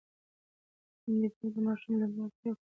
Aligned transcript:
مېندې 1.03 1.27
باید 1.37 1.53
د 1.55 1.57
ماشوم 1.67 1.93
لومړني 1.99 2.19
اړتیاوې 2.23 2.55
پوره 2.57 2.59
کړي. 2.63 2.69